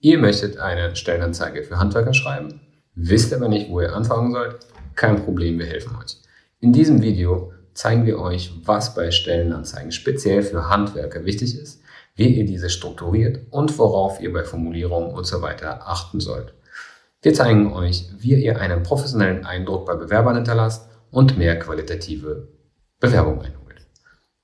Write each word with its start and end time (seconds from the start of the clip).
Ihr 0.00 0.18
möchtet 0.18 0.58
eine 0.58 0.94
Stellenanzeige 0.94 1.64
für 1.64 1.80
Handwerker 1.80 2.14
schreiben, 2.14 2.60
wisst 2.94 3.34
aber 3.34 3.48
nicht, 3.48 3.68
wo 3.68 3.80
ihr 3.80 3.96
anfangen 3.96 4.30
sollt? 4.30 4.56
Kein 4.94 5.24
Problem, 5.24 5.58
wir 5.58 5.66
helfen 5.66 5.96
euch. 5.96 6.18
In 6.60 6.72
diesem 6.72 7.02
Video 7.02 7.52
zeigen 7.74 8.06
wir 8.06 8.20
euch, 8.20 8.52
was 8.64 8.94
bei 8.94 9.10
Stellenanzeigen 9.10 9.90
speziell 9.90 10.42
für 10.42 10.68
Handwerker 10.68 11.24
wichtig 11.24 11.58
ist, 11.58 11.82
wie 12.14 12.28
ihr 12.28 12.46
diese 12.46 12.70
strukturiert 12.70 13.40
und 13.50 13.76
worauf 13.76 14.20
ihr 14.20 14.32
bei 14.32 14.44
Formulierungen 14.44 15.10
und 15.10 15.24
so 15.26 15.42
achten 15.42 16.20
sollt. 16.20 16.54
Wir 17.20 17.34
zeigen 17.34 17.72
euch, 17.72 18.08
wie 18.18 18.34
ihr 18.34 18.60
einen 18.60 18.84
professionellen 18.84 19.44
Eindruck 19.44 19.86
bei 19.86 19.96
Bewerbern 19.96 20.36
hinterlasst 20.36 20.88
und 21.10 21.38
mehr 21.38 21.58
qualitative 21.58 22.46
Bewerbungen 23.00 23.40
einholt. 23.40 23.86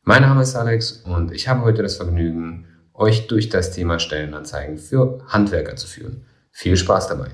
Mein 0.02 0.23
Name 0.23 0.43
ist 0.43 0.57
Alex 0.57 1.05
und 1.07 1.30
ich 1.30 1.46
habe 1.46 1.62
heute 1.62 1.84
das 1.84 1.95
Vergnügen, 1.95 2.66
euch 2.95 3.26
durch 3.26 3.48
das 3.48 3.72
Thema 3.72 3.98
Stellenanzeigen 3.98 4.79
für 4.79 5.20
Handwerker 5.29 5.76
zu 5.76 5.86
führen. 5.86 6.24
Viel 6.50 6.76
Spaß 6.76 7.08
dabei! 7.08 7.29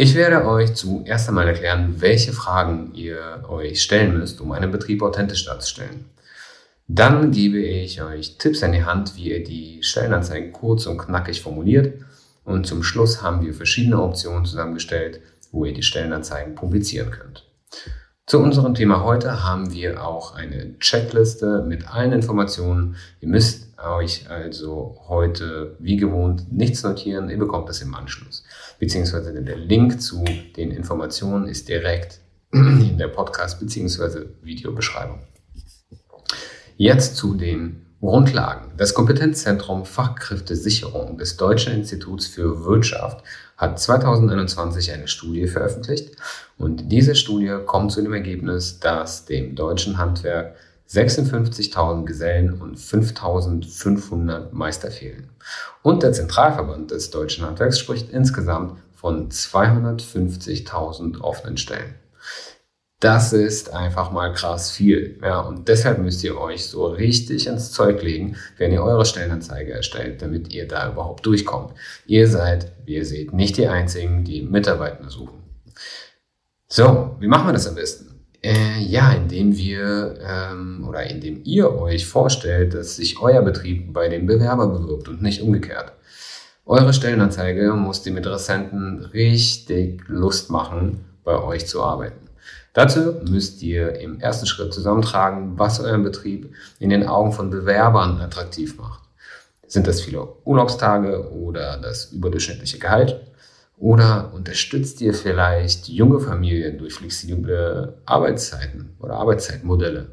Ich 0.00 0.14
werde 0.14 0.46
euch 0.46 0.74
zuerst 0.74 1.28
einmal 1.28 1.48
erklären, 1.48 1.96
welche 1.98 2.32
Fragen 2.32 2.94
ihr 2.94 3.44
euch 3.48 3.82
stellen 3.82 4.16
müsst, 4.16 4.40
um 4.40 4.52
einen 4.52 4.70
Betrieb 4.70 5.02
authentisch 5.02 5.44
darzustellen. 5.44 6.04
Dann 6.86 7.32
gebe 7.32 7.58
ich 7.58 8.00
euch 8.00 8.38
Tipps 8.38 8.62
an 8.62 8.70
die 8.70 8.84
Hand, 8.84 9.16
wie 9.16 9.30
ihr 9.30 9.42
die 9.42 9.82
Stellenanzeigen 9.82 10.52
kurz 10.52 10.86
und 10.86 10.98
knackig 10.98 11.42
formuliert. 11.42 12.00
Und 12.44 12.66
zum 12.66 12.84
Schluss 12.84 13.22
haben 13.22 13.44
wir 13.44 13.52
verschiedene 13.52 14.00
Optionen 14.00 14.46
zusammengestellt, 14.46 15.20
wo 15.50 15.64
ihr 15.64 15.74
die 15.74 15.82
Stellenanzeigen 15.82 16.54
publizieren 16.54 17.10
könnt. 17.10 17.44
Zu 18.28 18.40
unserem 18.40 18.74
Thema 18.74 19.04
heute 19.04 19.42
haben 19.42 19.72
wir 19.72 20.06
auch 20.06 20.34
eine 20.34 20.78
Checkliste 20.80 21.64
mit 21.66 21.90
allen 21.90 22.12
Informationen. 22.12 22.96
Ihr 23.22 23.28
müsst 23.28 23.68
euch 23.78 24.28
also 24.28 24.98
heute 25.08 25.76
wie 25.78 25.96
gewohnt 25.96 26.52
nichts 26.52 26.82
notieren, 26.82 27.30
ihr 27.30 27.38
bekommt 27.38 27.70
das 27.70 27.80
im 27.80 27.94
Anschluss. 27.94 28.44
Beziehungsweise 28.78 29.32
der 29.32 29.56
Link 29.56 30.02
zu 30.02 30.26
den 30.58 30.72
Informationen 30.72 31.48
ist 31.48 31.70
direkt 31.70 32.20
in 32.52 32.98
der 32.98 33.08
Podcast- 33.08 33.60
bzw. 33.60 34.26
Videobeschreibung. 34.42 35.20
Jetzt 36.76 37.16
zu 37.16 37.32
den 37.32 37.86
Grundlagen. 38.00 38.72
Das 38.76 38.92
Kompetenzzentrum 38.92 39.86
Fachkräftesicherung 39.86 41.16
des 41.16 41.38
Deutschen 41.38 41.72
Instituts 41.72 42.26
für 42.26 42.62
Wirtschaft 42.66 43.24
hat 43.58 43.78
2021 43.78 44.92
eine 44.92 45.08
Studie 45.08 45.46
veröffentlicht 45.48 46.12
und 46.56 46.90
diese 46.90 47.14
Studie 47.14 47.54
kommt 47.66 47.92
zu 47.92 48.00
dem 48.00 48.14
Ergebnis, 48.14 48.80
dass 48.80 49.26
dem 49.26 49.54
deutschen 49.54 49.98
Handwerk 49.98 50.56
56.000 50.88 52.04
Gesellen 52.06 52.54
und 52.54 52.78
5.500 52.78 54.52
Meister 54.52 54.90
fehlen. 54.90 55.28
Und 55.82 56.02
der 56.02 56.12
Zentralverband 56.12 56.92
des 56.92 57.10
deutschen 57.10 57.44
Handwerks 57.44 57.78
spricht 57.78 58.08
insgesamt 58.10 58.80
von 58.94 59.28
250.000 59.28 61.20
offenen 61.20 61.58
Stellen. 61.58 61.94
Das 63.00 63.32
ist 63.32 63.72
einfach 63.72 64.10
mal 64.10 64.32
krass 64.32 64.72
viel. 64.72 65.20
Ja, 65.22 65.40
und 65.40 65.68
deshalb 65.68 65.98
müsst 65.98 66.24
ihr 66.24 66.36
euch 66.36 66.66
so 66.66 66.86
richtig 66.86 67.46
ins 67.46 67.70
Zeug 67.70 68.02
legen, 68.02 68.36
wenn 68.56 68.72
ihr 68.72 68.82
eure 68.82 69.04
Stellenanzeige 69.04 69.72
erstellt, 69.72 70.20
damit 70.20 70.52
ihr 70.52 70.66
da 70.66 70.90
überhaupt 70.90 71.24
durchkommt. 71.24 71.74
Ihr 72.06 72.26
seid, 72.26 72.72
wie 72.86 72.96
ihr 72.96 73.04
seht, 73.04 73.32
nicht 73.32 73.56
die 73.56 73.68
Einzigen, 73.68 74.24
die 74.24 74.42
Mitarbeiter 74.42 75.08
suchen. 75.10 75.44
So, 76.66 77.16
wie 77.20 77.28
machen 77.28 77.46
wir 77.46 77.52
das 77.52 77.68
am 77.68 77.76
besten? 77.76 78.24
Äh, 78.42 78.80
ja, 78.80 79.12
indem 79.12 79.56
wir 79.56 80.18
ähm, 80.20 80.84
oder 80.88 81.04
indem 81.04 81.42
ihr 81.44 81.72
euch 81.72 82.04
vorstellt, 82.04 82.74
dass 82.74 82.96
sich 82.96 83.20
euer 83.20 83.42
Betrieb 83.42 83.92
bei 83.92 84.08
dem 84.08 84.26
Bewerber 84.26 84.66
bewirbt 84.66 85.08
und 85.08 85.22
nicht 85.22 85.42
umgekehrt. 85.42 85.92
Eure 86.66 86.92
Stellenanzeige 86.92 87.72
muss 87.74 88.02
dem 88.02 88.16
Interessenten 88.16 89.04
richtig 89.06 90.02
Lust 90.08 90.50
machen, 90.50 91.04
bei 91.24 91.40
euch 91.40 91.66
zu 91.66 91.82
arbeiten. 91.82 92.27
Dazu 92.72 93.14
müsst 93.28 93.62
ihr 93.62 93.98
im 94.00 94.20
ersten 94.20 94.46
Schritt 94.46 94.72
zusammentragen, 94.72 95.58
was 95.58 95.80
euren 95.80 96.02
Betrieb 96.02 96.54
in 96.78 96.90
den 96.90 97.06
Augen 97.06 97.32
von 97.32 97.50
Bewerbern 97.50 98.20
attraktiv 98.20 98.76
macht. 98.76 99.02
Sind 99.66 99.86
das 99.86 100.00
viele 100.00 100.26
Urlaubstage 100.44 101.30
oder 101.32 101.78
das 101.78 102.12
überdurchschnittliche 102.12 102.78
Gehalt? 102.78 103.20
Oder 103.76 104.32
unterstützt 104.34 105.00
ihr 105.00 105.14
vielleicht 105.14 105.88
junge 105.88 106.18
Familien 106.18 106.78
durch 106.78 106.94
flexible 106.94 107.94
Arbeitszeiten 108.06 108.96
oder 108.98 109.14
Arbeitszeitmodelle? 109.14 110.08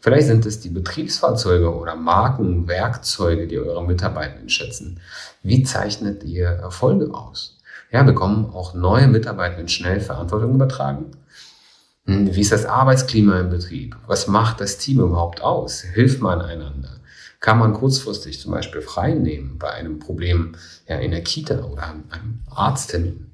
Vielleicht 0.00 0.26
sind 0.26 0.46
es 0.46 0.60
die 0.60 0.68
Betriebsfahrzeuge 0.68 1.74
oder 1.74 1.96
Markenwerkzeuge, 1.96 3.46
die 3.46 3.58
eure 3.58 3.84
Mitarbeitenden 3.84 4.48
schätzen. 4.48 5.00
Wie 5.42 5.62
zeichnet 5.62 6.22
ihr 6.24 6.48
Erfolge 6.48 7.12
aus? 7.12 7.58
Ja, 7.90 8.02
bekommen 8.02 8.46
auch 8.52 8.74
neue 8.74 9.08
Mitarbeitenden 9.08 9.68
schnell 9.68 10.00
Verantwortung 10.00 10.54
übertragen? 10.54 11.06
Hm, 12.08 12.34
wie 12.34 12.40
ist 12.40 12.52
das 12.52 12.64
Arbeitsklima 12.64 13.38
im 13.38 13.50
Betrieb? 13.50 13.94
Was 14.06 14.26
macht 14.28 14.62
das 14.62 14.78
Team 14.78 15.00
überhaupt 15.00 15.42
aus? 15.42 15.82
Hilft 15.82 16.22
man 16.22 16.40
einander? 16.40 17.00
Kann 17.38 17.58
man 17.58 17.74
kurzfristig 17.74 18.40
zum 18.40 18.50
Beispiel 18.50 18.80
frei 18.80 19.12
nehmen 19.12 19.58
bei 19.58 19.70
einem 19.70 19.98
Problem 19.98 20.56
ja, 20.88 20.96
in 20.96 21.10
der 21.10 21.22
Kita 21.22 21.60
oder 21.64 21.82
einem 21.82 22.40
Arzttermin? 22.50 23.32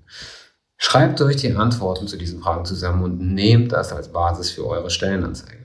Schreibt 0.76 1.22
euch 1.22 1.36
die 1.36 1.54
Antworten 1.54 2.08
zu 2.08 2.16
diesen 2.16 2.42
Fragen 2.42 2.64
zusammen 2.64 3.04
und 3.04 3.20
nehmt 3.20 3.70
das 3.72 3.92
als 3.92 4.08
Basis 4.08 4.50
für 4.50 4.66
eure 4.66 4.90
Stellenanzeige. 4.90 5.64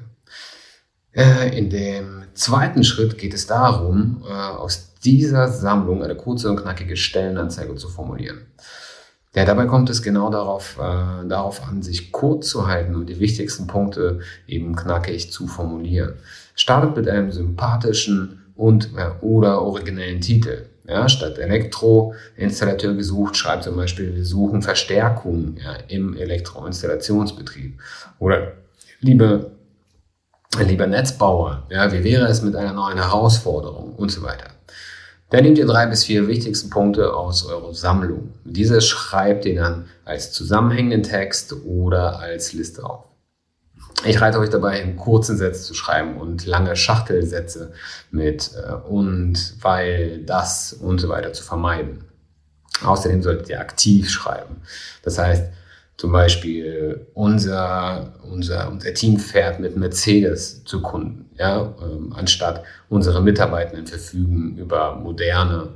Äh, 1.12 1.58
in 1.58 1.72
dem 1.72 2.26
zweiten 2.36 2.84
Schritt 2.84 3.18
geht 3.18 3.34
es 3.34 3.48
darum, 3.48 4.24
äh, 4.24 4.32
aus 4.32 4.94
dieser 5.04 5.48
Sammlung 5.48 6.04
eine 6.04 6.16
kurze 6.16 6.50
und 6.52 6.58
knackige 6.58 6.96
Stellenanzeige 6.96 7.74
zu 7.76 7.90
formulieren. 7.90 8.46
Ja, 9.36 9.46
dabei 9.46 9.66
kommt 9.66 9.90
es 9.92 10.02
genau 10.02 10.32
darauf, 10.32 10.78
äh, 10.80 11.28
darauf 11.28 11.68
an, 11.68 11.84
sich 11.84 12.12
kurz 12.12 12.50
zu 12.50 12.68
halten 12.68 12.96
und 12.96 13.08
die 13.08 13.20
wichtigsten 13.20 13.68
Punkte 13.68 14.20
eben 14.48 14.76
knackig 14.76 15.32
zu 15.32 15.48
formulieren. 15.48 16.14
Startet 16.56 16.96
mit 16.96 17.08
einem 17.08 17.32
sympathischen 17.32 18.52
und 18.56 18.90
äh, 18.98 19.12
oder 19.22 19.62
originellen 19.62 20.20
Titel. 20.22 20.66
Ja, 20.88 21.08
statt 21.08 21.38
Elektroinstallateur 21.38 22.96
gesucht, 22.96 23.38
schreibt 23.38 23.64
zum 23.64 23.76
Beispiel, 23.76 24.16
wir 24.16 24.26
suchen 24.26 24.64
Verstärkung 24.64 25.58
ja, 25.64 25.76
im 25.88 26.18
Elektroinstallationsbetrieb. 26.18 27.80
Oder 28.18 28.54
liebe, 29.00 29.52
lieber 30.60 30.88
Netzbauer, 30.88 31.68
ja, 31.70 31.92
wie 31.92 32.04
wäre 32.04 32.26
es 32.26 32.42
mit 32.42 32.56
einer 32.56 32.74
neuen 32.74 32.98
Herausforderung 32.98 33.94
und 33.94 34.10
so 34.10 34.24
weiter. 34.24 34.48
Dann 35.30 35.44
nehmt 35.44 35.58
ihr 35.58 35.68
drei 35.68 35.86
bis 35.86 36.06
vier 36.06 36.28
wichtigsten 36.28 36.70
Punkte 36.70 37.14
aus 37.14 37.46
eurer 37.46 37.74
Sammlung. 37.74 38.34
Diese 38.46 38.82
schreibt 38.82 39.46
ihr 39.46 39.56
dann 39.56 39.86
als 40.06 40.32
zusammenhängenden 40.32 41.04
Text 41.04 41.54
oder 41.66 42.20
als 42.20 42.54
Liste 42.54 42.84
auf. 42.84 43.06
Ich 44.06 44.22
reite 44.22 44.40
euch 44.40 44.50
dabei, 44.50 44.80
in 44.80 44.96
kurzen 44.96 45.38
Sätzen 45.38 45.66
zu 45.66 45.74
schreiben 45.74 46.18
und 46.18 46.46
lange 46.46 46.76
Schachtelsätze 46.76 47.74
mit 48.12 48.52
äh, 48.56 48.74
und, 48.74 49.56
weil, 49.62 50.24
das 50.24 50.74
und 50.74 51.00
so 51.00 51.10
weiter 51.10 51.34
zu 51.34 51.44
vermeiden. 51.44 52.06
Außerdem 52.82 53.22
solltet 53.22 53.50
ihr 53.50 53.60
aktiv 53.60 54.10
schreiben. 54.10 54.62
Das 55.04 55.20
heißt, 55.20 55.52
zum 56.00 56.14
Beispiel 56.14 57.08
unser, 57.14 58.14
unser, 58.24 58.72
unser 58.72 58.94
Team 58.94 59.20
fährt 59.20 59.60
mit 59.60 59.76
Mercedes 59.76 60.64
zu 60.64 60.82
Kunden, 60.82 61.30
ja, 61.38 61.76
ähm, 61.82 62.14
anstatt 62.16 62.64
unsere 62.88 63.22
Mitarbeitenden 63.22 63.86
verfügen 63.86 64.56
über 64.58 64.96
moderne 64.96 65.74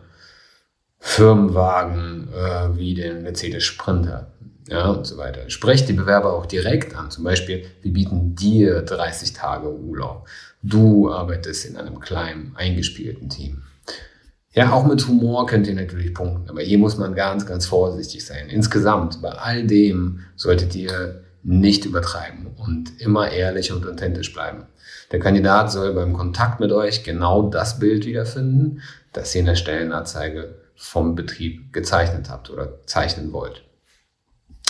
Firmenwagen 0.98 2.30
äh, 2.34 2.78
wie 2.78 2.94
den 2.94 3.24
Mercedes 3.24 3.66
Sprinter 3.66 4.32
ja, 4.70 4.92
und 4.92 5.06
so 5.06 5.18
weiter. 5.18 5.50
Sprecht 5.50 5.90
die 5.90 5.94
Bewerber 5.94 6.32
auch 6.32 6.46
direkt 6.46 6.96
an. 6.96 7.12
Zum 7.12 7.26
Beispiel, 7.26 7.66
wir 7.82 7.92
bieten 7.92 8.34
dir 8.34 8.82
30 8.82 9.34
Tage 9.34 9.70
Urlaub. 9.70 10.30
Du 10.62 11.12
arbeitest 11.12 11.66
in 11.66 11.76
einem 11.76 12.00
kleinen, 12.00 12.54
eingespielten 12.56 13.28
Team. 13.28 13.64
Ja, 14.54 14.72
auch 14.72 14.86
mit 14.86 15.08
Humor 15.08 15.48
könnt 15.48 15.66
ihr 15.68 15.74
natürlich 15.74 16.14
punkten, 16.14 16.48
aber 16.48 16.62
hier 16.62 16.78
muss 16.78 16.98
man 16.98 17.16
ganz, 17.16 17.46
ganz 17.48 17.66
vorsichtig 17.66 18.24
sein. 18.24 18.50
Insgesamt, 18.50 19.22
bei 19.22 19.32
all 19.32 19.66
dem 19.66 20.20
solltet 20.36 20.76
ihr 20.76 21.24
nicht 21.42 21.86
übertreiben 21.86 22.48
und 22.56 23.02
immer 23.02 23.32
ehrlich 23.32 23.72
und 23.72 23.86
authentisch 23.88 24.32
bleiben. 24.32 24.68
Der 25.12 25.20
Kandidat 25.20 25.72
soll 25.72 25.94
beim 25.94 26.14
Kontakt 26.14 26.60
mit 26.60 26.72
euch 26.72 27.04
genau 27.04 27.50
das 27.50 27.80
Bild 27.80 28.06
wiederfinden, 28.06 28.82
das 29.12 29.34
ihr 29.34 29.40
in 29.40 29.48
der 29.48 29.56
Stellenanzeige 29.56 30.56
vom 30.76 31.16
Betrieb 31.16 31.74
gezeichnet 31.74 32.30
habt 32.30 32.50
oder 32.50 32.86
zeichnen 32.86 33.34
wollt. 33.34 33.64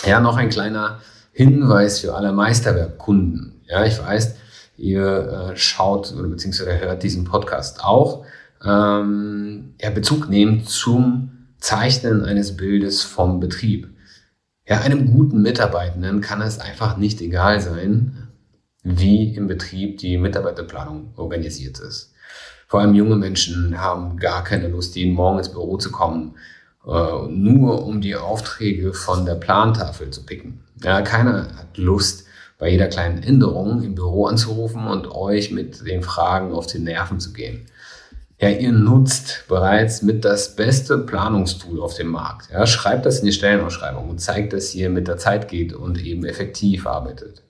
Ja, 0.06 0.20
noch 0.20 0.36
ein 0.36 0.48
kleiner 0.48 1.00
Hinweis 1.32 2.00
für 2.00 2.14
alle 2.14 2.32
Meisterwerkkunden. 2.32 3.60
Ja, 3.66 3.84
ich 3.84 3.98
weiß, 3.98 4.36
ihr 4.76 5.52
äh, 5.52 5.56
schaut 5.56 6.12
oder 6.12 6.28
beziehungsweise 6.28 6.78
hört 6.80 7.02
diesen 7.02 7.24
Podcast 7.24 7.84
auch 7.84 8.24
ähm, 8.64 9.74
ja, 9.80 9.90
Bezug 9.90 10.28
nehmen 10.28 10.64
zum 10.64 11.30
Zeichnen 11.58 12.24
eines 12.24 12.56
Bildes 12.56 13.02
vom 13.02 13.40
Betrieb. 13.40 13.88
Ja, 14.66 14.80
einem 14.80 15.12
guten 15.12 15.42
Mitarbeitenden 15.42 16.20
kann 16.20 16.40
es 16.40 16.58
einfach 16.58 16.96
nicht 16.96 17.20
egal 17.20 17.60
sein, 17.60 18.28
wie 18.82 19.34
im 19.34 19.46
Betrieb 19.46 19.98
die 19.98 20.18
Mitarbeiterplanung 20.18 21.12
organisiert 21.16 21.80
ist. 21.80 22.12
Vor 22.66 22.80
allem 22.80 22.94
junge 22.94 23.16
Menschen 23.16 23.80
haben 23.80 24.16
gar 24.16 24.42
keine 24.44 24.68
Lust, 24.68 24.96
jeden 24.96 25.14
Morgen 25.14 25.38
ins 25.38 25.52
Büro 25.52 25.76
zu 25.76 25.90
kommen, 25.90 26.36
äh, 26.86 27.28
nur 27.28 27.86
um 27.86 28.00
die 28.00 28.16
Aufträge 28.16 28.92
von 28.92 29.26
der 29.26 29.36
Plantafel 29.36 30.10
zu 30.10 30.24
picken. 30.24 30.60
Ja, 30.82 31.02
keiner 31.02 31.56
hat 31.56 31.76
Lust, 31.76 32.26
bei 32.58 32.70
jeder 32.70 32.86
kleinen 32.86 33.22
Änderung 33.22 33.82
im 33.82 33.94
Büro 33.94 34.26
anzurufen 34.26 34.86
und 34.86 35.10
euch 35.10 35.50
mit 35.50 35.86
den 35.86 36.02
Fragen 36.02 36.52
auf 36.52 36.66
die 36.66 36.78
Nerven 36.78 37.20
zu 37.20 37.32
gehen. 37.32 37.66
Ja, 38.38 38.48
ihr 38.48 38.72
nutzt 38.72 39.44
bereits 39.48 40.02
mit 40.02 40.24
das 40.24 40.56
beste 40.56 40.98
Planungstool 40.98 41.80
auf 41.80 41.94
dem 41.94 42.08
Markt. 42.08 42.50
Ja, 42.50 42.66
schreibt 42.66 43.06
das 43.06 43.20
in 43.20 43.26
die 43.26 43.32
Stellenausschreibung 43.32 44.08
und 44.10 44.20
zeigt, 44.20 44.52
dass 44.52 44.74
ihr 44.74 44.90
mit 44.90 45.06
der 45.06 45.18
Zeit 45.18 45.48
geht 45.48 45.72
und 45.72 46.02
eben 46.02 46.24
effektiv 46.24 46.86
arbeitet. 46.86 47.42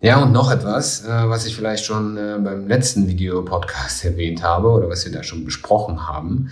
Ja, 0.00 0.22
und 0.22 0.32
noch 0.32 0.50
etwas, 0.50 1.04
äh, 1.04 1.28
was 1.28 1.46
ich 1.46 1.56
vielleicht 1.56 1.84
schon 1.84 2.16
äh, 2.16 2.38
beim 2.38 2.68
letzten 2.68 3.08
Videopodcast 3.08 4.04
erwähnt 4.04 4.42
habe 4.42 4.68
oder 4.68 4.88
was 4.88 5.04
wir 5.04 5.12
da 5.12 5.22
schon 5.22 5.44
besprochen 5.44 6.06
haben, 6.08 6.50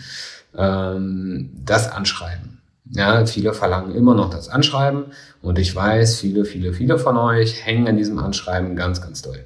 ähm, 0.57 1.51
das 1.65 1.91
Anschreiben. 1.91 2.61
Ja, 2.91 3.25
viele 3.27 3.53
verlangen 3.53 3.95
immer 3.95 4.15
noch 4.15 4.31
das 4.31 4.49
Anschreiben 4.49 5.07
und 5.43 5.59
ich 5.59 5.75
weiß, 5.75 6.21
viele, 6.21 6.45
viele, 6.45 6.73
viele 6.73 6.99
von 6.99 7.17
euch 7.17 7.65
hängen 7.65 7.89
an 7.89 7.97
diesem 7.97 8.19
Anschreiben 8.19 8.77
ganz, 8.77 9.01
ganz 9.01 9.23
doll. 9.23 9.45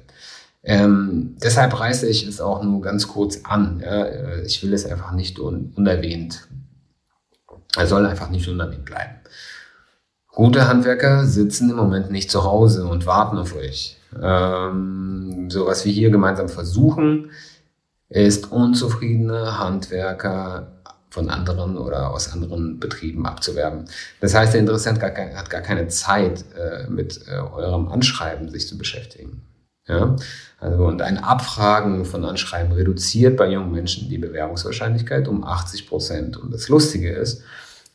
Ähm, 0.63 1.37
deshalb 1.41 1.79
reiße 1.79 2.07
ich 2.07 2.27
es 2.27 2.39
auch 2.39 2.63
nur 2.63 2.81
ganz 2.81 3.07
kurz 3.07 3.41
an. 3.43 3.81
Ja, 3.83 4.03
äh, 4.03 4.45
ich 4.45 4.61
will 4.63 4.73
es 4.73 4.85
einfach 4.85 5.11
nicht 5.11 5.39
un 5.39 5.73
unerwähnt. 5.75 6.47
Er 7.75 7.87
soll 7.87 8.05
einfach 8.05 8.29
nicht 8.29 8.47
unerwähnt 8.47 8.85
bleiben. 8.85 9.15
Gute 10.27 10.67
Handwerker 10.67 11.25
sitzen 11.25 11.69
im 11.69 11.75
Moment 11.75 12.11
nicht 12.11 12.31
zu 12.31 12.43
Hause 12.43 12.85
und 12.85 13.05
warten 13.05 13.37
auf 13.37 13.55
euch. 13.55 13.97
Ähm, 14.21 15.49
so 15.49 15.65
was 15.65 15.83
wir 15.85 15.91
hier 15.91 16.09
gemeinsam 16.09 16.47
versuchen, 16.47 17.31
ist 18.09 18.51
unzufriedene 18.51 19.57
Handwerker 19.57 20.67
von 21.09 21.29
anderen 21.29 21.77
oder 21.77 22.11
aus 22.11 22.31
anderen 22.31 22.79
Betrieben 22.79 23.25
abzuwerben. 23.25 23.85
Das 24.21 24.33
heißt, 24.33 24.53
der 24.53 24.61
Interessent 24.61 25.01
hat 25.01 25.49
gar 25.49 25.61
keine 25.61 25.87
Zeit, 25.87 26.45
äh, 26.57 26.89
mit 26.89 27.27
äh, 27.27 27.35
eurem 27.35 27.89
Anschreiben 27.89 28.49
sich 28.49 28.67
zu 28.67 28.77
beschäftigen. 28.77 29.41
Ja? 29.87 30.15
Also, 30.59 30.85
und 30.85 31.01
ein 31.01 31.17
Abfragen 31.17 32.05
von 32.05 32.23
Anschreiben 32.23 32.71
reduziert 32.71 33.37
bei 33.37 33.49
jungen 33.49 33.71
Menschen 33.71 34.09
die 34.09 34.17
Bewerbungswahrscheinlichkeit 34.17 35.27
um 35.27 35.43
80 35.43 35.87
Prozent. 35.87 36.37
Und 36.37 36.53
das 36.53 36.69
Lustige 36.69 37.11
ist, 37.11 37.43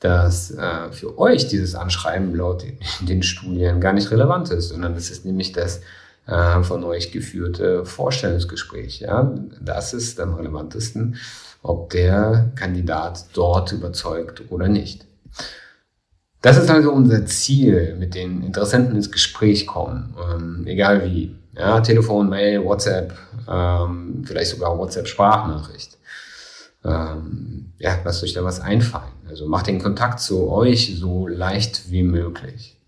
dass 0.00 0.50
äh, 0.50 0.92
für 0.92 1.18
euch 1.18 1.48
dieses 1.48 1.74
Anschreiben 1.74 2.34
laut 2.34 2.64
den 3.00 3.22
Studien 3.22 3.80
gar 3.80 3.92
nicht 3.92 4.10
relevant 4.10 4.50
ist, 4.50 4.68
sondern 4.68 4.94
es 4.94 5.10
ist 5.10 5.24
nämlich 5.24 5.52
das 5.52 5.80
äh, 6.26 6.62
von 6.62 6.84
euch 6.84 7.12
geführte 7.12 7.84
Vorstellungsgespräch. 7.84 9.00
Ja? 9.00 9.32
Das 9.60 9.94
ist 9.94 10.20
am 10.20 10.34
relevantesten, 10.34 11.16
ob 11.62 11.90
der 11.90 12.50
Kandidat 12.56 13.26
dort 13.32 13.72
überzeugt 13.72 14.42
oder 14.50 14.68
nicht. 14.68 15.06
Das 16.46 16.58
ist 16.58 16.70
also 16.70 16.92
unser 16.92 17.26
Ziel, 17.26 17.96
mit 17.98 18.14
den 18.14 18.40
Interessenten 18.44 18.94
ins 18.94 19.10
Gespräch 19.10 19.66
kommen, 19.66 20.14
ähm, 20.16 20.64
egal 20.68 21.04
wie. 21.04 21.34
Ja, 21.56 21.80
Telefon, 21.80 22.28
Mail, 22.28 22.64
WhatsApp, 22.64 23.14
ähm, 23.48 24.22
vielleicht 24.24 24.52
sogar 24.52 24.78
WhatsApp-Sprachnachricht. 24.78 25.98
Ähm, 26.84 27.72
ja, 27.78 27.98
lasst 28.04 28.22
euch 28.22 28.32
da 28.32 28.44
was 28.44 28.60
einfallen. 28.60 29.10
Also 29.28 29.48
macht 29.48 29.66
den 29.66 29.82
Kontakt 29.82 30.20
zu 30.20 30.48
euch 30.48 30.94
so 30.96 31.26
leicht 31.26 31.90
wie 31.90 32.04
möglich. 32.04 32.80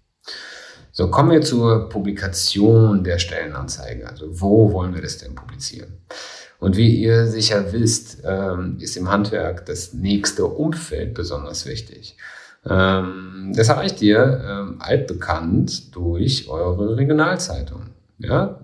So, 0.92 1.10
kommen 1.10 1.32
wir 1.32 1.42
zur 1.42 1.88
Publikation 1.88 3.02
der 3.02 3.18
Stellenanzeige. 3.18 4.08
Also 4.08 4.40
wo 4.40 4.72
wollen 4.72 4.94
wir 4.94 5.02
das 5.02 5.18
denn 5.18 5.34
publizieren? 5.34 5.98
Und 6.60 6.76
wie 6.76 6.94
ihr 6.94 7.26
sicher 7.26 7.72
wisst, 7.72 8.18
ähm, 8.24 8.76
ist 8.78 8.96
im 8.96 9.10
Handwerk 9.10 9.66
das 9.66 9.94
nächste 9.94 10.46
Umfeld 10.46 11.14
besonders 11.14 11.66
wichtig. 11.66 12.16
Ähm, 12.68 13.52
das 13.54 13.68
erreicht 13.68 14.02
ihr 14.02 14.42
ähm, 14.46 14.76
altbekannt 14.78 15.94
durch 15.94 16.48
eure 16.48 16.96
Regionalzeitung. 16.96 17.82
Ja, 18.18 18.60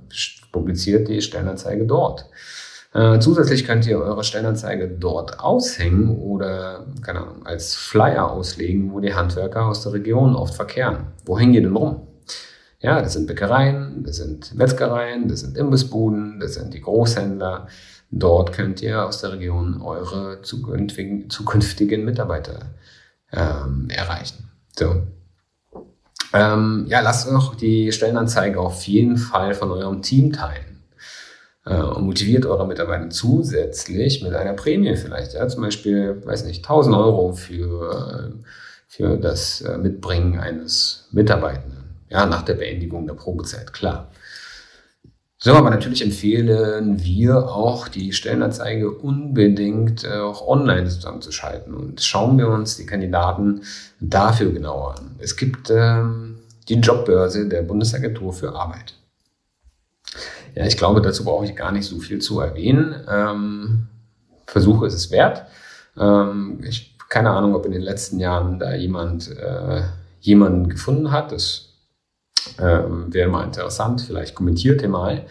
publiziert 0.53 1.09
die 1.09 1.21
Stellenanzeige 1.21 1.87
dort. 1.87 2.27
Äh, 2.93 3.19
zusätzlich 3.19 3.65
könnt 3.65 3.87
ihr 3.87 3.99
eure 3.99 4.23
Stellenanzeige 4.23 4.89
dort 4.89 5.41
aushängen 5.41 6.17
oder, 6.17 6.87
keine 7.03 7.21
Ahnung, 7.21 7.47
als 7.47 7.75
Flyer 7.75 8.31
auslegen, 8.31 8.93
wo 8.93 9.01
die 9.01 9.15
Handwerker 9.15 9.67
aus 9.67 9.83
der 9.83 9.95
Region 9.95 10.37
oft 10.37 10.55
verkehren. 10.55 11.09
Wo 11.25 11.39
hängen 11.39 11.53
die 11.53 11.61
denn 11.61 11.77
rum? 11.77 12.07
Ja, 12.81 13.01
das 13.01 13.15
sind 13.15 13.27
Bäckereien, 13.27 14.05
das 14.05 14.17
sind 14.17 14.55
Metzgereien, 14.55 15.27
das 15.27 15.41
sind 15.41 15.57
Imbissbuden, 15.57 16.39
das 16.39 16.55
sind 16.55 16.75
die 16.75 16.83
Großhändler. 16.83 17.67
Dort 18.11 18.53
könnt 18.53 18.83
ihr 18.83 19.05
aus 19.05 19.21
der 19.23 19.33
Region 19.33 19.81
eure 19.81 20.43
zukünftigen, 20.43 21.31
zukünftigen 21.31 22.05
Mitarbeiter 22.05 22.61
ähm, 23.35 23.89
erreichen. 23.91 24.51
So. 24.77 25.03
Ähm, 26.33 26.87
ja, 26.89 27.01
lasst 27.01 27.29
doch 27.29 27.55
die 27.55 27.93
Stellenanzeige 27.93 28.61
auf 28.61 28.83
jeden 28.85 29.17
Fall 29.17 29.55
von 29.55 29.71
eurem 29.71 30.03
Team 30.03 30.33
teilen 30.33 30.83
äh, 31.65 31.77
und 31.77 32.05
motiviert 32.05 32.47
eure 32.47 32.67
Mitarbeiter 32.67 33.11
zusätzlich 33.11 34.23
mit 34.23 34.35
einer 34.35 34.55
Prämie 34.55 34.97
vielleicht. 34.97 35.35
Ja? 35.35 35.47
Zum 35.49 35.63
Beispiel, 35.63 36.23
weiß 36.25 36.45
nicht, 36.45 36.65
1000 36.65 36.97
Euro 36.97 37.33
für, 37.33 38.33
für 38.89 39.17
das 39.17 39.61
äh, 39.61 39.79
Mitbringen 39.79 40.41
eines 40.41 41.09
Mitarbeitenden. 41.13 41.85
Ja, 42.11 42.27
nach 42.27 42.43
der 42.43 42.55
Beendigung 42.55 43.07
der 43.07 43.15
Probezeit, 43.15 43.73
klar. 43.73 44.11
So, 45.45 45.53
aber 45.53 45.69
natürlich 45.69 46.03
empfehlen 46.03 47.05
wir 47.05 47.51
auch 47.51 47.89
die 47.89 48.15
Stellenanzeige 48.15 48.91
unbedingt 48.91 50.03
äh, 50.03 50.21
auch 50.21 50.49
online 50.49 50.89
zusammenzuschalten 50.89 51.75
und 51.75 52.01
schauen 52.01 52.39
wir 52.39 52.49
uns 52.49 52.79
die 52.79 52.87
Kandidaten 52.87 53.61
dafür 54.01 54.53
genauer 54.53 54.97
an. 54.97 55.17
Es 55.19 55.37
gibt 55.37 55.69
ähm, 55.69 56.39
die 56.71 56.77
Jobbörse 56.77 57.47
der 57.47 57.61
Bundesagentur 57.61 58.33
für 58.33 58.55
Arbeit. 58.55 58.95
Ja, 60.55 60.65
ich 60.65 60.79
glaube, 60.79 61.03
dazu 61.03 61.25
brauche 61.25 61.45
ich 61.45 61.55
gar 61.55 61.73
nicht 61.73 61.85
so 61.85 61.99
viel 61.99 62.21
zu 62.21 62.41
erwähnen. 62.41 62.95
Ähm, 63.07 63.89
Versuche 64.47 64.87
ist 64.87 64.95
es 64.95 65.11
wert. 65.11 65.45
Ähm, 65.99 66.61
ich 66.67 66.97
keine 67.11 67.33
Ahnung, 67.33 67.55
ob 67.55 67.67
in 67.67 67.73
den 67.73 67.83
letzten 67.83 68.19
Jahren 68.19 68.59
da 68.59 68.75
jemand 68.75 69.31
äh, 69.37 69.83
jemanden 70.21 70.71
gefunden 70.71 71.13
hat. 71.13 71.33
Das 71.33 71.64
äh, 72.59 72.63
wäre 72.63 73.29
mal 73.29 73.45
interessant. 73.45 74.03
Vielleicht 74.03 74.35
kommentiert 74.35 74.83
ihr 74.83 74.89
mal, 74.89 75.27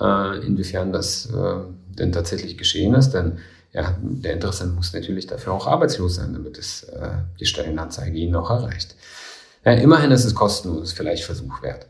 äh, 0.00 0.46
inwiefern 0.46 0.92
das 0.92 1.26
äh, 1.26 1.56
denn 1.98 2.12
tatsächlich 2.12 2.56
geschehen 2.56 2.94
ist. 2.94 3.10
Denn 3.10 3.38
ja, 3.72 3.96
der 4.02 4.34
Interessent 4.34 4.74
muss 4.74 4.92
natürlich 4.92 5.26
dafür 5.26 5.52
auch 5.52 5.66
arbeitslos 5.66 6.16
sein, 6.16 6.32
damit 6.32 6.58
es 6.58 6.84
äh, 6.84 7.10
die 7.38 7.46
Stellenanzeige 7.46 8.18
ihn 8.18 8.34
auch 8.34 8.50
erreicht. 8.50 8.96
Ja, 9.64 9.72
immerhin 9.72 10.10
ist 10.10 10.24
es 10.24 10.34
kostenlos, 10.34 10.92
vielleicht 10.92 11.24
Versuch 11.24 11.62
wert. 11.62 11.86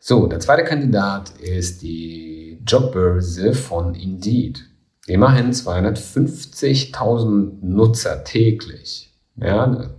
So, 0.00 0.26
der 0.26 0.40
zweite 0.40 0.64
Kandidat 0.64 1.30
ist 1.38 1.82
die 1.82 2.62
Jobbörse 2.66 3.52
von 3.52 3.94
Indeed. 3.94 4.64
Immerhin 5.06 5.52
250.000 5.52 7.58
Nutzer 7.62 8.24
täglich. 8.24 9.12
Ja, 9.36 9.90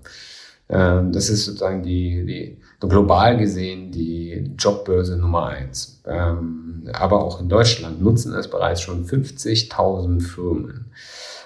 ähm, 0.70 1.12
das 1.12 1.30
ist 1.30 1.46
sozusagen 1.46 1.84
die, 1.84 2.26
die 2.26 2.58
global 2.80 3.38
gesehen 3.38 3.92
die 3.92 4.54
Jobbörse 4.58 5.18
Nummer 5.18 5.48
eins. 5.48 6.02
Ähm, 6.06 6.90
aber 6.94 7.24
auch 7.24 7.42
in 7.42 7.50
Deutschland 7.50 8.02
nutzen 8.02 8.34
es 8.34 8.50
bereits 8.50 8.82
schon 8.82 9.06
50.000 9.06 10.22
Firmen. 10.22 10.92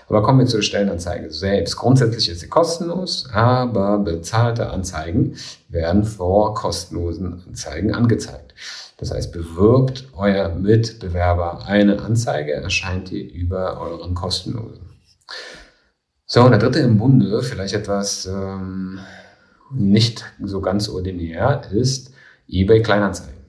Aber 0.07 0.21
kommen 0.21 0.39
wir 0.39 0.45
zur 0.45 0.61
Stellenanzeige 0.61 1.31
selbst. 1.31 1.77
Grundsätzlich 1.77 2.29
ist 2.29 2.41
sie 2.41 2.49
kostenlos, 2.49 3.27
aber 3.31 3.97
bezahlte 3.99 4.69
Anzeigen 4.69 5.35
werden 5.69 6.03
vor 6.03 6.53
kostenlosen 6.53 7.41
Anzeigen 7.47 7.95
angezeigt. 7.95 8.53
Das 8.97 9.11
heißt, 9.11 9.31
bewirbt 9.31 10.09
euer 10.15 10.49
Mitbewerber 10.49 11.65
eine 11.65 12.01
Anzeige, 12.01 12.53
erscheint 12.53 13.09
die 13.09 13.21
über 13.21 13.81
euren 13.81 14.13
kostenlosen. 14.13 14.81
So, 16.25 16.43
und 16.43 16.51
der 16.51 16.59
dritte 16.59 16.79
im 16.79 16.97
Bunde, 16.97 17.41
vielleicht 17.41 17.73
etwas 17.73 18.25
ähm, 18.25 18.99
nicht 19.73 20.25
so 20.43 20.61
ganz 20.61 20.89
ordinär, 20.89 21.61
ist 21.71 22.13
eBay 22.47 22.81
Kleinanzeigen. 22.81 23.41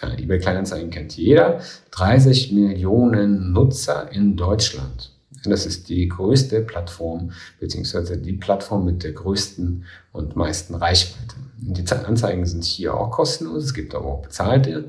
Ja, 0.00 0.12
eBay 0.18 0.38
Kleinanzeigen 0.38 0.90
kennt 0.90 1.16
jeder. 1.16 1.60
30 1.92 2.52
Millionen 2.52 3.52
Nutzer 3.52 4.10
in 4.12 4.36
Deutschland. 4.36 5.11
Das 5.44 5.66
ist 5.66 5.88
die 5.88 6.08
größte 6.08 6.60
Plattform, 6.60 7.32
beziehungsweise 7.58 8.16
die 8.16 8.34
Plattform 8.34 8.84
mit 8.84 9.02
der 9.02 9.12
größten 9.12 9.84
und 10.12 10.36
meisten 10.36 10.74
Reichweite. 10.74 11.36
Die 11.56 11.84
Anzeigen 11.92 12.44
sind 12.44 12.64
hier 12.64 12.94
auch 12.94 13.10
kostenlos, 13.10 13.64
es 13.64 13.74
gibt 13.74 13.94
aber 13.94 14.06
auch 14.06 14.22
bezahlte. 14.22 14.88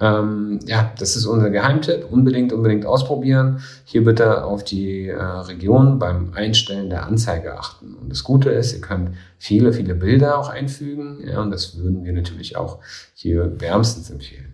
Ähm, 0.00 0.60
ja, 0.66 0.92
das 0.98 1.16
ist 1.16 1.26
unser 1.26 1.50
Geheimtipp. 1.50 2.10
Unbedingt, 2.10 2.52
unbedingt 2.52 2.86
ausprobieren. 2.86 3.62
Hier 3.84 4.04
bitte 4.04 4.44
auf 4.44 4.64
die 4.64 5.08
äh, 5.08 5.22
Region 5.22 5.98
beim 5.98 6.32
Einstellen 6.34 6.90
der 6.90 7.06
Anzeige 7.06 7.58
achten. 7.58 7.94
Und 7.94 8.10
das 8.10 8.24
Gute 8.24 8.50
ist, 8.50 8.72
ihr 8.74 8.80
könnt 8.80 9.10
viele, 9.38 9.72
viele 9.72 9.94
Bilder 9.94 10.38
auch 10.38 10.48
einfügen. 10.48 11.18
Ja, 11.26 11.40
und 11.40 11.50
das 11.50 11.78
würden 11.78 12.04
wir 12.04 12.12
natürlich 12.12 12.56
auch 12.56 12.78
hier 13.14 13.60
wärmstens 13.60 14.10
empfehlen. 14.10 14.52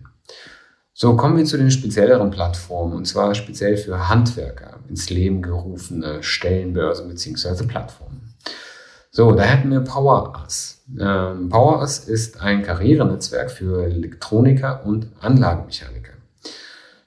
So, 0.93 1.15
kommen 1.15 1.37
wir 1.37 1.45
zu 1.45 1.57
den 1.57 1.71
spezielleren 1.71 2.31
Plattformen 2.31 2.93
und 2.93 3.05
zwar 3.05 3.33
speziell 3.33 3.77
für 3.77 4.09
Handwerker 4.09 4.79
ins 4.89 5.09
Leben 5.09 5.41
gerufene 5.41 6.21
Stellenbörsen 6.21 7.07
bzw. 7.07 7.65
Plattformen. 7.65 8.33
So, 9.09 9.31
da 9.31 9.43
hätten 9.43 9.71
wir 9.71 9.81
PowerUs. 9.81 10.83
Ähm, 10.99 11.49
PowerUs 11.49 11.99
ist 11.99 12.41
ein 12.41 12.63
Karrierenetzwerk 12.63 13.51
für 13.51 13.85
Elektroniker 13.85 14.85
und 14.85 15.07
Anlagenmechaniker. 15.21 16.13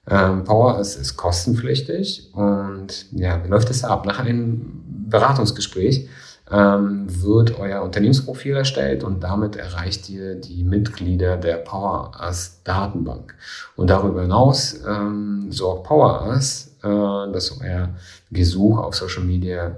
Ähm, 0.09 0.45
PowerUs 0.45 0.97
ist 0.97 1.17
kostenpflichtig 1.17 2.33
und 2.35 3.07
ja, 3.13 3.43
wie 3.45 3.49
läuft 3.49 3.71
es 3.71 3.85
ab? 3.85 4.07
Nach 4.07 4.19
einem 4.19 4.83
Beratungsgespräch 5.09 6.09
wird 6.47 7.59
euer 7.59 7.83
Unternehmensprofil 7.83 8.57
erstellt 8.57 9.03
und 9.03 9.25
damit 9.25 9.57
erreicht 9.57 10.11
ihr 10.11 10.35
die 10.35 10.63
Mitglieder 10.63 11.39
der 11.39 11.57
PowerUs 11.57 12.61
Datenbank. 12.65 13.35
Und 13.77 13.89
darüber 13.89 14.23
hinaus 14.23 14.81
ähm, 14.87 15.51
sorgt 15.51 15.85
PowerUs, 15.85 16.73
äh, 16.83 17.33
dass 17.33 17.59
euer 17.61 17.95
Gesuch 18.31 18.79
auf 18.79 18.95
Social 18.95 19.25
Media 19.25 19.77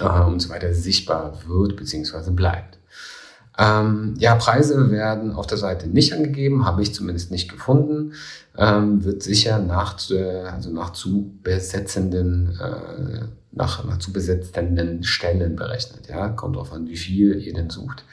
äh, 0.00 0.20
und 0.24 0.40
so 0.40 0.50
weiter 0.50 0.72
sichtbar 0.72 1.36
wird 1.46 1.76
bzw. 1.76 2.30
bleibt. 2.30 2.78
Ähm, 3.56 4.14
ja, 4.18 4.34
Preise 4.34 4.90
werden 4.90 5.32
auf 5.32 5.46
der 5.46 5.58
Seite 5.58 5.88
nicht 5.88 6.12
angegeben, 6.12 6.64
habe 6.64 6.82
ich 6.82 6.92
zumindest 6.92 7.30
nicht 7.30 7.50
gefunden. 7.50 8.14
Ähm, 8.56 9.04
wird 9.04 9.22
sicher 9.22 9.58
nach, 9.58 9.98
äh, 10.10 10.42
also 10.42 10.70
nach 10.70 10.90
zu 10.92 11.38
besetzenden, 11.42 12.58
äh, 12.60 13.26
nach, 13.54 13.84
nach 13.84 13.98
zu 13.98 14.12
besetzenden 14.12 15.04
Stellen 15.04 15.56
berechnet. 15.56 16.08
Ja, 16.08 16.28
kommt 16.28 16.56
darauf 16.56 16.72
an, 16.72 16.88
wie 16.88 16.96
viel 16.96 17.40
ihr 17.40 17.54
denn 17.54 17.70
sucht. 17.70 18.04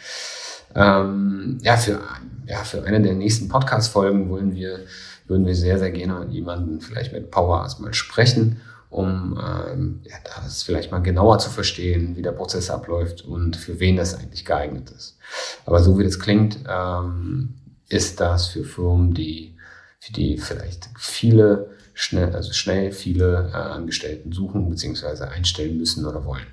Ähm, 0.76 1.58
ja, 1.62 1.78
für, 1.78 2.00
ja, 2.48 2.64
für 2.64 2.84
eine 2.84 3.02
der 3.02 3.14
nächsten 3.14 3.50
Podcast-Folgen 3.50 4.30
wollen 4.30 4.56
wir, 4.56 4.80
würden 5.28 5.46
wir 5.46 5.56
sehr, 5.56 5.80
sehr 5.80 5.92
gerne 5.92 6.28
jemanden 6.30 6.82
vielleicht 6.82 7.14
mit 7.14 7.32
Power 7.32 7.62
erstmal 7.62 7.94
sprechen 7.94 8.62
um 8.92 9.40
ähm, 9.42 10.02
ja, 10.04 10.18
das 10.36 10.64
vielleicht 10.64 10.92
mal 10.92 11.00
genauer 11.00 11.40
zu 11.40 11.50
verstehen, 11.50 12.18
wie 12.18 12.22
der 12.22 12.34
Prozess 12.34 12.70
abläuft 12.70 13.24
und 13.24 13.56
für 13.56 13.80
wen 13.80 13.96
das 13.96 14.14
eigentlich 14.14 14.44
geeignet 14.44 14.92
ist. 14.92 15.18
Aber 15.66 15.80
so 15.80 15.98
wie 15.98 16.04
das 16.04 16.20
klingt, 16.20 16.60
ähm, 16.68 17.54
ist 17.88 18.20
das 18.20 18.48
für 18.48 18.66
Firmen, 18.66 19.14
die 19.14 19.56
für 20.02 20.14
die 20.14 20.38
vielleicht 20.40 20.90
viele 20.98 21.70
schnell, 21.94 22.36
also 22.36 22.52
schnell 22.54 22.92
viele 22.92 23.52
äh, 23.54 23.56
Angestellten 23.56 24.32
suchen 24.32 24.68
bzw. 24.68 25.26
einstellen 25.26 25.78
müssen 25.78 26.06
oder 26.06 26.26
wollen. 26.26 26.48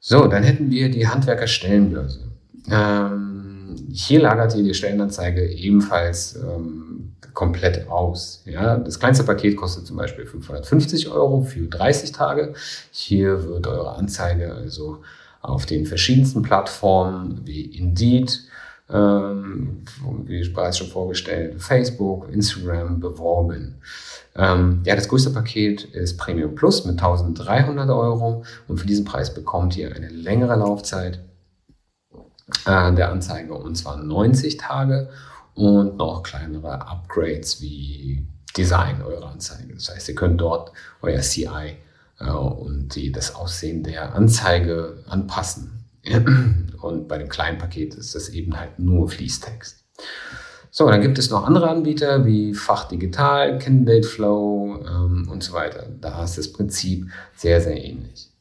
So, 0.00 0.26
dann 0.26 0.42
hätten 0.42 0.68
wir 0.68 0.90
die 0.90 1.06
Handwerkerstellenbörse. 1.06 2.32
Ähm, 2.68 3.76
hier 3.92 4.20
lagert 4.20 4.56
ihr 4.56 4.64
die 4.64 4.74
Stellenanzeige 4.74 5.48
ebenfalls 5.48 6.34
ähm, 6.34 7.14
komplett 7.32 7.88
aus. 7.88 8.42
Ja, 8.44 8.76
das 8.76 8.98
kleinste 8.98 9.22
Paket 9.22 9.56
kostet 9.56 9.86
zum 9.86 9.96
Beispiel 9.96 10.26
550 10.26 11.10
Euro 11.10 11.42
für 11.42 11.68
30 11.68 12.10
Tage. 12.10 12.54
Hier 12.90 13.44
wird 13.44 13.68
eure 13.68 13.94
Anzeige 13.94 14.52
also 14.52 15.02
auf 15.40 15.64
den 15.64 15.86
verschiedensten 15.86 16.42
Plattformen 16.42 17.42
wie 17.44 17.62
Indeed, 17.66 18.42
ähm, 18.92 19.84
wie 20.24 20.48
bereits 20.48 20.78
schon 20.78 20.88
vorgestellt, 20.88 21.60
Facebook, 21.62 22.28
Instagram 22.30 23.00
beworben. 23.00 23.80
Ähm, 24.34 24.82
ja, 24.84 24.94
das 24.94 25.08
größte 25.08 25.30
Paket 25.30 25.84
ist 25.84 26.16
Premium 26.16 26.54
Plus 26.54 26.84
mit 26.84 27.00
1300 27.00 27.88
Euro 27.90 28.44
und 28.68 28.78
für 28.78 28.86
diesen 28.86 29.04
Preis 29.04 29.32
bekommt 29.32 29.76
ihr 29.76 29.94
eine 29.94 30.08
längere 30.08 30.56
Laufzeit 30.56 31.20
äh, 32.66 32.92
der 32.92 33.10
Anzeige 33.10 33.54
und 33.54 33.76
zwar 33.76 33.96
90 33.96 34.56
Tage 34.56 35.10
und 35.54 35.96
noch 35.96 36.22
kleinere 36.22 36.86
Upgrades 36.86 37.60
wie 37.60 38.26
Design 38.56 39.02
eurer 39.02 39.30
Anzeige. 39.30 39.74
Das 39.74 39.90
heißt, 39.90 40.08
ihr 40.08 40.14
könnt 40.14 40.40
dort 40.40 40.72
euer 41.00 41.20
CI 41.20 41.76
äh, 42.18 42.30
und 42.30 42.94
die, 42.94 43.12
das 43.12 43.34
Aussehen 43.34 43.82
der 43.82 44.14
Anzeige 44.14 45.02
anpassen. 45.06 45.71
Und 46.82 47.08
bei 47.08 47.18
dem 47.18 47.28
kleinen 47.28 47.58
Paket 47.58 47.94
ist 47.94 48.14
das 48.14 48.28
eben 48.30 48.58
halt 48.58 48.78
nur 48.78 49.08
Fließtext. 49.08 49.84
So, 50.70 50.88
dann 50.88 51.02
gibt 51.02 51.18
es 51.18 51.30
noch 51.30 51.46
andere 51.46 51.68
Anbieter 51.68 52.24
wie 52.24 52.54
Fach 52.54 52.88
Digital, 52.88 53.58
Candidate 53.58 54.08
Flow 54.08 54.80
ähm, 54.88 55.28
und 55.30 55.42
so 55.42 55.52
weiter. 55.52 55.86
Da 56.00 56.24
ist 56.24 56.38
das 56.38 56.50
Prinzip 56.50 57.08
sehr, 57.36 57.60
sehr 57.60 57.76
ähnlich. 57.76 58.32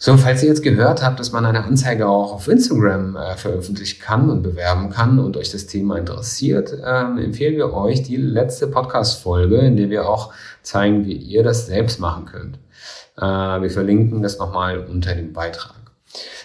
So, 0.00 0.16
falls 0.16 0.42
ihr 0.44 0.48
jetzt 0.48 0.62
gehört 0.62 1.02
habt, 1.02 1.18
dass 1.18 1.32
man 1.32 1.44
eine 1.44 1.64
Anzeige 1.64 2.08
auch 2.08 2.32
auf 2.32 2.46
Instagram 2.46 3.16
äh, 3.16 3.36
veröffentlichen 3.36 4.00
kann 4.00 4.30
und 4.30 4.42
bewerben 4.42 4.90
kann 4.90 5.18
und 5.18 5.36
euch 5.36 5.50
das 5.50 5.66
Thema 5.66 5.98
interessiert, 5.98 6.72
ähm, 6.84 7.18
empfehlen 7.18 7.56
wir 7.56 7.74
euch 7.74 8.04
die 8.04 8.16
letzte 8.16 8.68
Podcast-Folge, 8.68 9.58
in 9.58 9.76
der 9.76 9.90
wir 9.90 10.08
auch 10.08 10.32
zeigen, 10.62 11.04
wie 11.04 11.16
ihr 11.16 11.42
das 11.42 11.66
selbst 11.66 11.98
machen 11.98 12.26
könnt. 12.26 12.58
Äh, 13.16 13.60
wir 13.60 13.70
verlinken 13.70 14.22
das 14.22 14.38
nochmal 14.38 14.78
unter 14.78 15.16
dem 15.16 15.32
Beitrag. 15.32 15.77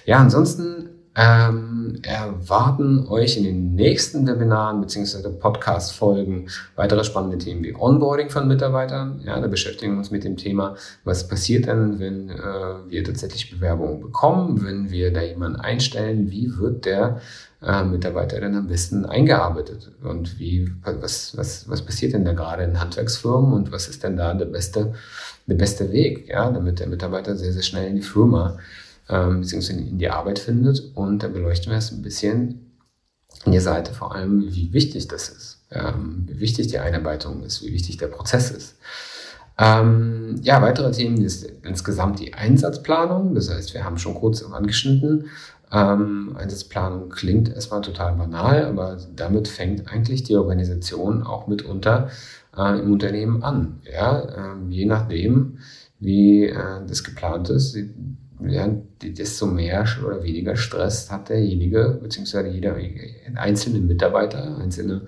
Ja, 0.05 0.17
ansonsten 0.17 0.89
ähm, 1.15 1.99
erwarten 2.01 3.05
euch 3.07 3.37
in 3.37 3.43
den 3.43 3.75
nächsten 3.75 4.25
Webinaren 4.25 4.81
bzw. 4.81 5.29
Podcast-Folgen 5.29 6.49
weitere 6.75 7.03
spannende 7.03 7.37
Themen 7.37 7.63
wie 7.63 7.75
Onboarding 7.75 8.31
von 8.31 8.47
Mitarbeitern. 8.47 9.21
Ja, 9.23 9.39
da 9.39 9.47
beschäftigen 9.47 9.93
wir 9.93 9.99
uns 9.99 10.09
mit 10.09 10.23
dem 10.23 10.37
Thema, 10.37 10.75
was 11.03 11.27
passiert 11.27 11.67
denn, 11.67 11.99
wenn 11.99 12.29
äh, 12.29 12.89
wir 12.89 13.03
tatsächlich 13.03 13.51
Bewerbungen 13.51 14.01
bekommen, 14.01 14.65
wenn 14.65 14.89
wir 14.89 15.13
da 15.13 15.21
jemanden 15.21 15.59
einstellen, 15.59 16.31
wie 16.31 16.57
wird 16.57 16.85
der 16.85 17.21
äh, 17.61 17.83
Mitarbeiter 17.83 18.39
denn 18.39 18.55
am 18.55 18.67
besten 18.67 19.05
eingearbeitet 19.05 19.91
und 20.03 20.39
wie, 20.39 20.71
was, 20.83 21.37
was, 21.37 21.69
was 21.69 21.81
passiert 21.83 22.13
denn 22.13 22.25
da 22.25 22.33
gerade 22.33 22.63
in 22.63 22.79
Handwerksfirmen 22.79 23.53
und 23.53 23.71
was 23.71 23.87
ist 23.87 24.03
denn 24.03 24.17
da 24.17 24.33
der 24.33 24.45
beste, 24.45 24.93
der 25.45 25.55
beste 25.55 25.91
Weg, 25.91 26.27
ja, 26.27 26.49
damit 26.49 26.79
der 26.79 26.87
Mitarbeiter 26.87 27.35
sehr, 27.35 27.53
sehr 27.53 27.61
schnell 27.61 27.87
in 27.87 27.97
die 27.97 28.01
Firma 28.01 28.57
ähm, 29.09 29.41
beziehungsweise 29.41 29.79
in 29.79 29.97
die 29.97 30.09
Arbeit 30.09 30.39
findet. 30.39 30.95
Und 30.95 31.23
da 31.23 31.27
beleuchten 31.27 31.71
wir 31.71 31.77
es 31.77 31.91
ein 31.91 32.01
bisschen 32.01 32.71
an 33.45 33.51
der 33.51 33.61
Seite 33.61 33.93
vor 33.93 34.15
allem, 34.15 34.53
wie 34.53 34.73
wichtig 34.73 35.07
das 35.07 35.29
ist, 35.29 35.65
ähm, 35.71 36.25
wie 36.27 36.39
wichtig 36.39 36.67
die 36.67 36.79
Einarbeitung 36.79 37.43
ist, 37.43 37.63
wie 37.63 37.73
wichtig 37.73 37.97
der 37.97 38.07
Prozess 38.07 38.51
ist. 38.51 38.77
Ähm, 39.57 40.39
ja, 40.41 40.61
weitere 40.61 40.91
Themen 40.91 41.23
ist 41.23 41.43
insgesamt 41.63 42.19
die 42.19 42.33
Einsatzplanung. 42.33 43.35
Das 43.35 43.49
heißt, 43.49 43.73
wir 43.73 43.83
haben 43.83 43.97
schon 43.97 44.15
kurz 44.15 44.43
angeschnitten. 44.43 45.27
Ähm, 45.71 46.35
Einsatzplanung 46.37 47.09
klingt 47.09 47.49
erstmal 47.49 47.81
total 47.81 48.13
banal, 48.15 48.65
aber 48.65 48.97
damit 49.15 49.47
fängt 49.47 49.87
eigentlich 49.91 50.23
die 50.23 50.35
Organisation 50.35 51.23
auch 51.23 51.47
mitunter 51.47 52.09
äh, 52.55 52.79
im 52.79 52.93
Unternehmen 52.93 53.43
an. 53.43 53.81
Ja, 53.91 54.19
äh, 54.19 54.69
je 54.69 54.85
nachdem, 54.85 55.59
wie 55.99 56.45
äh, 56.45 56.85
das 56.87 57.03
geplant 57.03 57.49
ist, 57.49 57.77
ja, 58.47 58.69
desto 59.01 59.45
mehr 59.45 59.85
oder 60.05 60.23
weniger 60.23 60.55
Stress 60.55 61.11
hat 61.11 61.29
derjenige, 61.29 61.99
beziehungsweise 62.01 62.49
jeder 62.49 62.75
einzelne 63.35 63.79
Mitarbeiter, 63.79 64.57
einzelne 64.57 65.01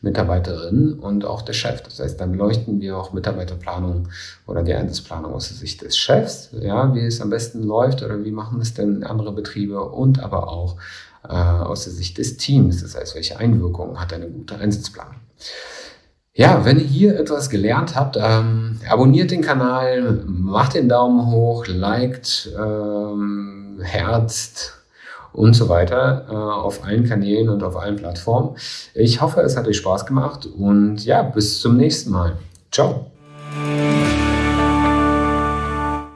Mitarbeiterin 0.00 0.94
und 0.94 1.24
auch 1.24 1.42
der 1.42 1.52
Chef. 1.52 1.82
Das 1.82 2.00
heißt, 2.00 2.20
dann 2.20 2.32
beleuchten 2.32 2.80
wir 2.80 2.96
auch 2.96 3.12
Mitarbeiterplanung 3.12 4.08
oder 4.46 4.62
die 4.62 4.74
Einsatzplanung 4.74 5.32
aus 5.32 5.48
der 5.48 5.56
Sicht 5.56 5.82
des 5.82 5.96
Chefs, 5.96 6.50
ja, 6.60 6.94
wie 6.94 7.06
es 7.06 7.20
am 7.20 7.30
besten 7.30 7.62
läuft 7.62 8.02
oder 8.02 8.24
wie 8.24 8.32
machen 8.32 8.60
es 8.60 8.74
denn 8.74 9.04
andere 9.04 9.32
Betriebe 9.32 9.82
und 9.82 10.20
aber 10.20 10.48
auch 10.48 10.76
äh, 11.24 11.32
aus 11.32 11.84
der 11.84 11.92
Sicht 11.92 12.18
des 12.18 12.36
Teams. 12.36 12.82
Das 12.82 12.96
heißt, 12.96 13.14
welche 13.14 13.38
Einwirkungen 13.38 14.00
hat 14.00 14.12
eine 14.12 14.28
gute 14.28 14.56
Einsatzplanung? 14.56 15.16
Ja, 16.34 16.64
wenn 16.64 16.78
ihr 16.78 16.86
hier 16.86 17.20
etwas 17.20 17.50
gelernt 17.50 17.94
habt, 17.94 18.16
ähm, 18.18 18.80
abonniert 18.88 19.30
den 19.30 19.42
Kanal, 19.42 20.24
macht 20.26 20.72
den 20.74 20.88
Daumen 20.88 21.30
hoch, 21.30 21.66
liked, 21.66 22.50
ähm, 22.58 23.78
herzt 23.82 24.78
und 25.34 25.52
so 25.52 25.68
weiter 25.68 26.26
äh, 26.30 26.34
auf 26.34 26.84
allen 26.84 27.06
Kanälen 27.06 27.50
und 27.50 27.62
auf 27.62 27.76
allen 27.76 27.96
Plattformen. 27.96 28.56
Ich 28.94 29.20
hoffe, 29.20 29.42
es 29.42 29.58
hat 29.58 29.68
euch 29.68 29.76
Spaß 29.76 30.06
gemacht 30.06 30.46
und 30.46 31.04
ja, 31.04 31.22
bis 31.22 31.60
zum 31.60 31.76
nächsten 31.76 32.10
Mal. 32.10 32.38
Ciao. 32.70 33.10